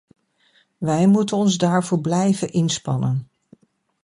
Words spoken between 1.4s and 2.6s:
daarvoor blijven